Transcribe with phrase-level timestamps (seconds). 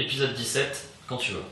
[0.00, 1.42] Épisode 17, quand tu veux.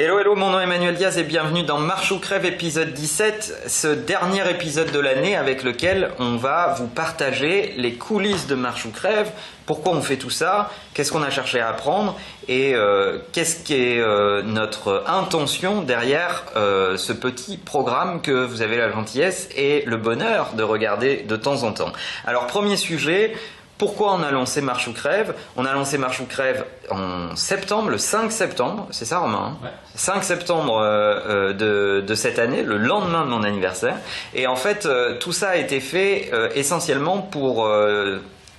[0.00, 3.64] Hello, hello, mon nom est Emmanuel Diaz et bienvenue dans Marche ou Crève épisode 17,
[3.66, 8.84] ce dernier épisode de l'année avec lequel on va vous partager les coulisses de Marche
[8.84, 9.28] ou Crève,
[9.66, 12.16] pourquoi on fait tout ça, qu'est-ce qu'on a cherché à apprendre
[12.46, 18.62] et euh, qu'est-ce qui est euh, notre intention derrière euh, ce petit programme que vous
[18.62, 21.92] avez la gentillesse et le bonheur de regarder de temps en temps.
[22.24, 23.34] Alors premier sujet,
[23.78, 25.34] pourquoi on a lancé Marche ou Crève?
[25.56, 29.70] On a lancé Marche ou Crève en septembre, le 5 septembre, c'est ça Romain Ouais.
[29.94, 33.96] 5 septembre euh, euh, de, de cette année, le lendemain de mon anniversaire.
[34.34, 37.66] Et en fait, euh, tout ça a été fait euh, essentiellement pour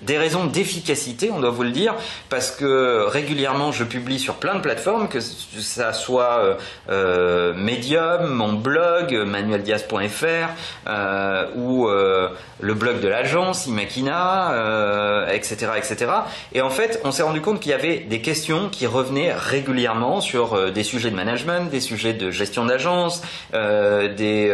[0.02, 1.96] des raisons d'efficacité, on doit vous le dire,
[2.30, 6.56] parce que régulièrement je publie sur plein de plateformes, que ça soit euh,
[6.90, 10.26] euh, Medium, mon blog, manueldiaz.fr,
[10.88, 11.88] euh, ou
[12.62, 16.12] le blog de l'agence, Imakina, etc., etc.
[16.54, 20.22] Et en fait, on s'est rendu compte qu'il y avait des questions qui revenaient régulièrement
[20.22, 23.22] sur des sujets de management, des sujets de gestion d'agence,
[23.54, 24.54] des,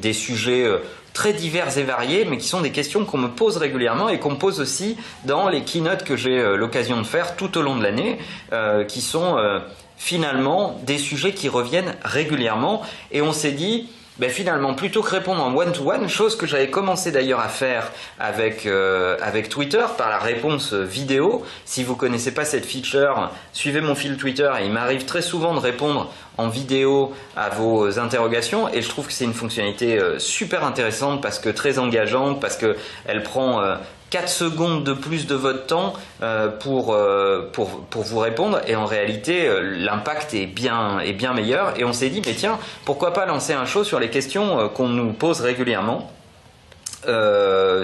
[0.00, 0.68] des sujets
[1.16, 4.36] très divers et variés, mais qui sont des questions qu'on me pose régulièrement et qu'on
[4.36, 7.82] pose aussi dans les keynotes que j'ai euh, l'occasion de faire tout au long de
[7.82, 8.18] l'année,
[8.52, 9.60] euh, qui sont euh,
[9.96, 12.82] finalement des sujets qui reviennent régulièrement.
[13.12, 17.12] Et on s'est dit, ben finalement, plutôt que répondre en one-to-one, chose que j'avais commencé
[17.12, 21.44] d'ailleurs à faire avec, euh, avec Twitter par la réponse vidéo.
[21.66, 25.54] Si vous connaissez pas cette feature, suivez mon fil Twitter et il m'arrive très souvent
[25.54, 30.18] de répondre en vidéo à vos interrogations et je trouve que c'est une fonctionnalité euh,
[30.18, 33.76] super intéressante parce que très engageante, parce que elle prend euh,
[34.10, 38.84] 4 secondes de plus de votre temps euh, pour, euh, pour, vous répondre et en
[38.84, 43.12] réalité euh, l'impact est bien, est bien meilleur et on s'est dit mais tiens pourquoi
[43.12, 46.10] pas lancer un show sur les questions qu'on nous pose régulièrement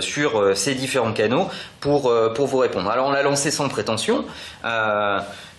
[0.00, 2.90] sur ces différents canaux pour vous répondre.
[2.90, 4.24] Alors on l'a lancé sans prétention.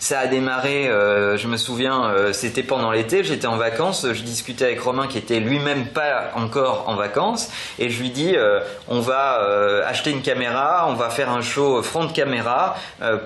[0.04, 4.22] Ça a démarré, euh, je me souviens, euh, c'était pendant l'été, j'étais en vacances, je
[4.22, 7.50] discutais avec Romain qui était lui-même pas encore en vacances,
[7.80, 8.60] et je lui dis, euh,
[8.90, 9.40] on va
[9.88, 12.76] acheter une caméra, on va faire un show front caméra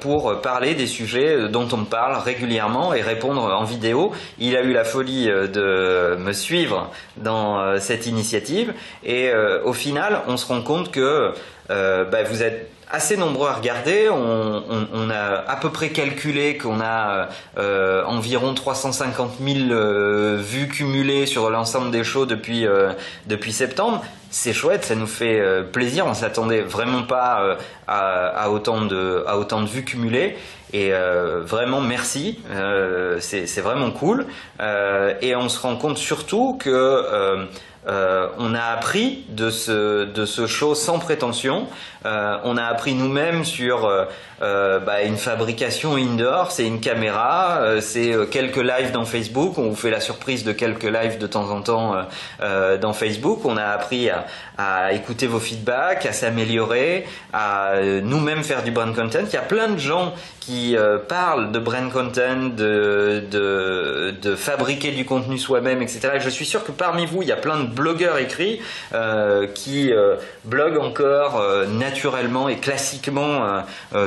[0.01, 4.11] pour parler des sujets dont on parle régulièrement et répondre en vidéo.
[4.37, 8.73] Il a eu la folie de me suivre dans cette initiative,
[9.03, 9.31] et
[9.63, 11.33] au final, on se rend compte que
[11.69, 14.09] euh, bah, vous êtes assez nombreux à regarder.
[14.09, 21.25] On, a à peu près calculé qu'on a euh, environ 350 000 euh, vues cumulées
[21.25, 22.65] sur l'ensemble des shows depuis,
[23.51, 24.03] septembre.
[24.29, 25.41] C'est chouette, ça nous fait
[25.71, 26.05] plaisir.
[26.05, 27.57] On s'attendait vraiment pas
[27.87, 30.37] à, autant de, à autant de vues cumulées.
[30.73, 30.91] Et
[31.43, 32.39] vraiment merci,
[33.19, 34.27] c'est vraiment cool.
[35.21, 37.47] Et on se rend compte surtout que
[37.87, 41.67] euh, on a appris de ce, show sans prétention.
[42.05, 43.85] Euh, on a appris nous-mêmes sur
[44.41, 49.57] euh, bah, une fabrication indoor, c'est une caméra, c'est quelques lives dans Facebook.
[49.57, 51.95] On vous fait la surprise de quelques lives de temps en temps
[52.81, 53.39] dans Facebook.
[53.45, 54.09] On a appris
[54.57, 57.73] à, écouter vos feedbacks, à s'améliorer, à
[58.03, 59.19] nous-mêmes faire du brand content.
[59.25, 60.75] Il y a plein de gens qui
[61.07, 66.11] parlent de brand content, de, fabriquer du contenu soi-même, etc.
[66.15, 68.59] Et je suis sûr que parmi vous, il y a plein de blogueurs écrits
[68.93, 73.17] euh, qui euh, bloguent encore euh, naturellement et classiquement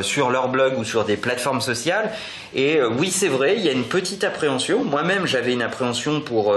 [0.02, 2.10] sur leur blog ou sur des plateformes sociales.
[2.54, 4.84] Et oui, c'est vrai, il y a une petite appréhension.
[4.84, 6.54] Moi-même, j'avais une appréhension pour,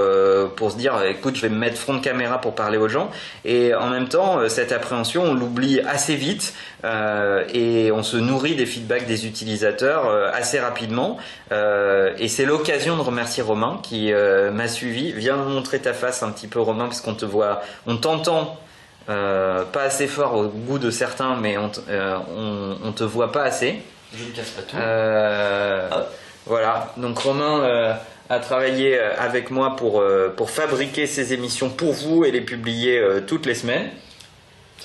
[0.55, 3.11] pour se dire, écoute, je vais me mettre front de caméra pour parler aux gens.
[3.45, 6.53] Et en même temps, cette appréhension, on l'oublie assez vite
[6.83, 11.17] et on se nourrit des feedbacks des utilisateurs assez rapidement.
[11.51, 15.11] Et c'est l'occasion de remercier Romain qui m'a suivi.
[15.11, 18.57] Viens montrer ta face un petit peu, Romain, parce qu'on te voit, on t'entend.
[19.09, 23.31] euh, pas assez fort au goût de certains, mais on, euh, on, on te voit
[23.33, 23.81] pas assez.
[24.17, 24.77] Je ne casse pas tout.
[24.77, 25.89] Euh,
[26.45, 27.93] voilà, donc Romain euh,
[28.29, 30.01] a travaillé avec moi pour,
[30.37, 33.89] pour fabriquer ces émissions pour vous et les publier toutes les semaines.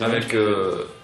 [0.01, 0.35] Avec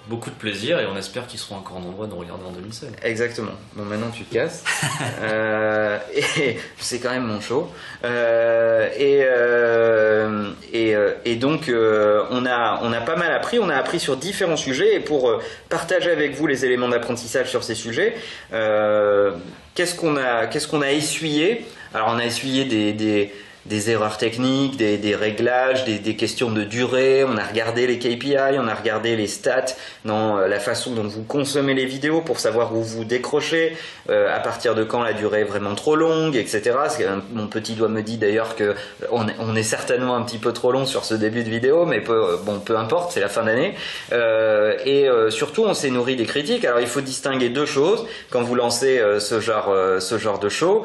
[0.08, 2.92] beaucoup de plaisir et on espère qu'ils seront encore nombreux à nous regarder en 2016.
[3.02, 3.52] Exactement.
[3.74, 4.64] Bon, maintenant tu te casses.
[5.22, 7.70] Euh, et c'est quand même mon show.
[8.04, 13.58] Euh, et, euh, et, et donc on a on a pas mal appris.
[13.58, 17.64] On a appris sur différents sujets et pour partager avec vous les éléments d'apprentissage sur
[17.64, 18.14] ces sujets,
[18.50, 21.64] qu'est-ce qu'on a qu'est-ce qu'on a essuyé?
[21.94, 23.32] Alors on a essuyé des, des
[23.66, 27.24] des erreurs techniques, des, des réglages, des, des, questions de durée.
[27.24, 29.74] On a regardé les KPI, on a regardé les stats
[30.04, 33.76] dans la façon dont vous consommez les vidéos pour savoir où vous décrochez,
[34.08, 36.72] à partir de quand la durée est vraiment trop longue, etc.
[37.32, 38.74] Mon petit doigt me dit d'ailleurs que
[39.10, 42.38] on, est certainement un petit peu trop long sur ce début de vidéo, mais peu,
[42.44, 43.74] bon, peu importe, c'est la fin d'année.
[44.12, 46.64] et surtout, on s'est nourri des critiques.
[46.64, 50.84] Alors il faut distinguer deux choses quand vous lancez ce genre ce genre de show.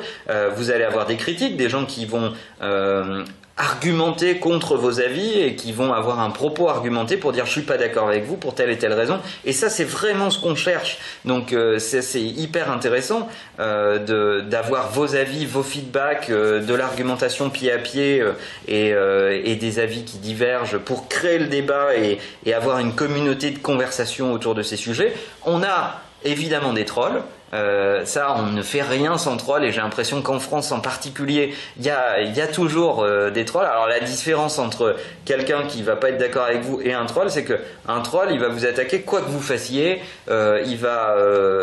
[0.56, 2.34] vous allez avoir des critiques, des gens qui vont
[2.70, 3.24] euh,
[3.58, 7.64] argumenter contre vos avis et qui vont avoir un propos argumenté pour dire je suis
[7.64, 9.20] pas d'accord avec vous pour telle et telle raison.
[9.44, 10.98] Et ça c'est vraiment ce qu'on cherche.
[11.26, 13.28] Donc euh, c'est hyper intéressant
[13.60, 18.24] euh, d'avoir vos avis, vos feedbacks, de l'argumentation pied à pied
[18.70, 24.32] et, des avis qui divergent pour créer le débat et avoir une communauté de conversation
[24.32, 25.14] autour de ces sujets.
[25.46, 27.22] On a évidemment des trolls.
[27.54, 31.54] Euh, ça, on ne fait rien sans troll et j'ai l'impression qu'en France en particulier,
[31.78, 33.66] il y a, toujours euh, des trolls.
[33.66, 37.30] Alors la différence entre quelqu'un qui va pas être d'accord avec vous et un troll,
[37.30, 41.16] c'est que un troll, il va vous attaquer quoi que vous fassiez, euh, il va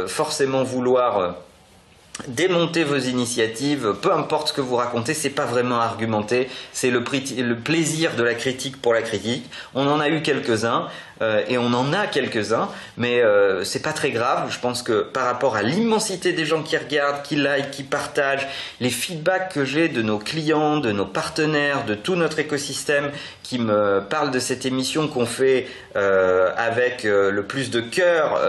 [0.07, 1.37] forcément vouloir
[2.29, 7.03] démonter vos initiatives, peu importe ce que vous racontez, c'est pas vraiment argumenté, c'est le,
[7.03, 9.49] plaisir de la critique pour la critique.
[9.75, 10.89] On en a eu quelques-uns,
[11.23, 14.51] euh, et on en a quelques-uns, mais euh, c'est pas très grave.
[14.51, 18.47] Je pense que par rapport à l'immensité des gens qui regardent, qui like, qui partagent,
[18.81, 23.11] les feedbacks que j'ai de nos clients, de nos partenaires, de tout notre écosystème
[23.43, 28.41] qui me parlent de cette émission qu'on fait euh, avec le plus de cœur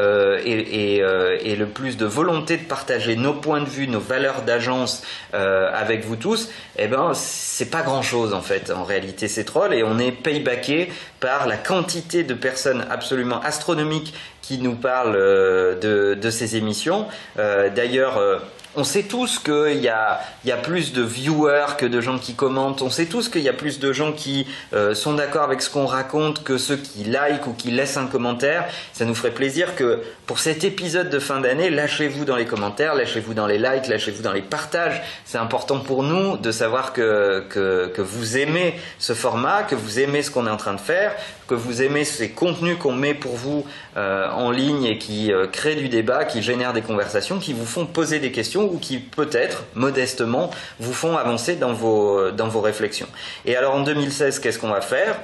[0.44, 6.06] et, le plus de volonté de partager nos points de vue, nos valeurs d'agence avec
[6.06, 9.83] vous tous, eh ben c'est pas grand chose en fait en réalité ces trolls et
[9.83, 10.89] on est paybacké
[11.19, 14.13] par la quantité de personnes absolument astronomiques
[14.48, 17.07] qui nous parlent euh, de, ces émissions.
[17.38, 18.38] Euh, d'ailleurs, euh,
[18.77, 20.21] on sait tous qu'il y a,
[20.62, 22.83] plus de viewers que de gens qui commentent.
[22.83, 25.69] On sait tous qu'il y a plus de gens qui euh, sont d'accord avec ce
[25.71, 28.65] qu'on raconte que ceux qui like ou qui laissent un commentaire.
[28.94, 32.94] Ça nous ferait plaisir que pour cet épisode de fin d'année, lâchez-vous dans les commentaires,
[32.94, 35.01] lâchez-vous dans les likes, lâchez-vous dans les partages.
[35.25, 40.29] C'est important pour nous de savoir que vous aimez ce format, que vous aimez ce
[40.29, 41.15] qu'on est en train de faire,
[41.47, 43.65] que vous aimez ces contenus qu'on met pour vous
[43.95, 47.65] euh, en ligne et qui euh, créent du débat, qui génèrent des conversations, qui vous
[47.65, 52.62] font poser des questions ou qui peut-être, modestement, vous font avancer dans vos, dans vos
[52.62, 53.08] réflexions.
[53.46, 55.19] Et alors en 2016, qu'est-ce qu'on va faire?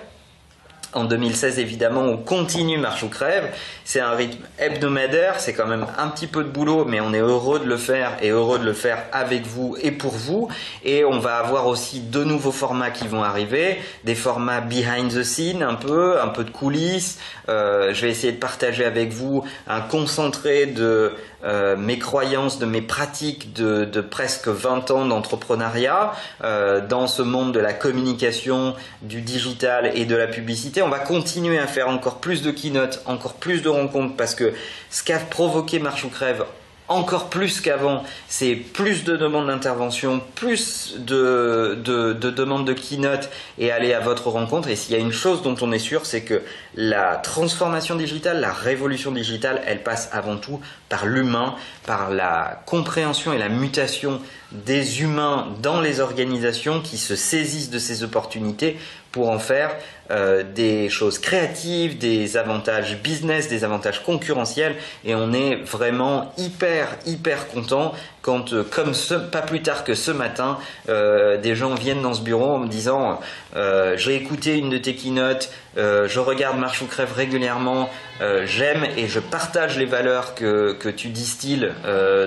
[0.94, 3.50] En 2016, évidemment, on continue marche ou crève.
[3.86, 7.20] C'est un rythme hebdomadaire, c'est quand même un petit peu de boulot, mais on est
[7.20, 10.50] heureux de le faire et heureux de le faire avec vous et pour vous.
[10.84, 15.24] Et on va avoir aussi de nouveaux formats qui vont arriver, des formats behind the
[15.24, 17.20] scene un peu, un peu de coulisses.
[17.50, 21.14] Euh, je vais essayer de partager avec vous un concentré de
[21.44, 26.14] euh, mes croyances, de mes pratiques de, de presque 20 ans d'entrepreneuriat
[26.44, 30.82] euh, dans ce monde de la communication, du digital et de la publicité.
[30.84, 34.54] On va continuer à faire encore plus de keynotes, encore plus de rencontres parce que
[34.90, 36.44] ce qu'a provoqué Marche ou Crève
[36.90, 43.30] encore plus qu'avant, c'est plus de demandes d'intervention, plus de, de, de, demandes de keynote
[43.58, 44.68] et aller à votre rencontre.
[44.68, 46.42] Et s'il y a une chose dont on est sûr, c'est que
[46.76, 50.60] la transformation digitale, la révolution digitale, elle passe avant tout
[50.90, 51.56] par l'humain,
[51.86, 54.22] par la compréhension et la mutation
[54.52, 58.78] des humains dans les organisations qui se saisissent de ces opportunités
[59.14, 59.74] pour en faire
[60.12, 64.76] euh, des choses créatives, des avantages business, des avantages concurrentiels.
[65.06, 67.94] Et on est vraiment hyper hyper content
[68.24, 68.94] quand euh, comme
[69.32, 70.58] pas plus tard que ce matin
[70.90, 73.20] euh, des gens viennent dans ce bureau en me disant
[73.96, 77.88] j'ai écouté une de tes keynotes, je regarde Marche ou Crève régulièrement,
[78.46, 81.70] j'aime et je partage les valeurs que, que tu distilles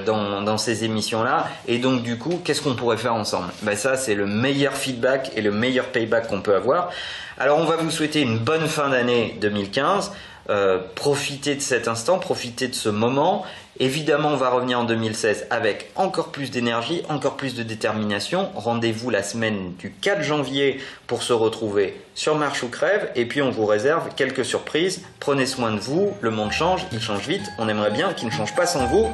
[0.06, 3.48] dans, dans ces émissions là et donc du coup qu'est-ce qu'on pourrait faire ensemble?
[3.62, 6.90] Ben ça c'est le meilleur feedback et le meilleur payback qu'on peut avoir.
[7.38, 10.12] Alors on va vous souhaiter une bonne fin d'année 2015.
[10.48, 13.44] Euh, profitez de cet instant, profitez de ce moment.
[13.78, 18.50] Évidemment, on va revenir en 2016 avec encore plus d'énergie, encore plus de détermination.
[18.54, 23.10] Rendez-vous la semaine du 4 janvier pour se retrouver sur Marche ou Crève.
[23.16, 25.02] Et puis, on vous réserve quelques surprises.
[25.20, 26.14] Prenez soin de vous.
[26.20, 27.44] Le monde change, il change vite.
[27.58, 29.10] On aimerait bien qu'il ne change pas sans vous.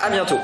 [0.00, 0.38] À bientôt!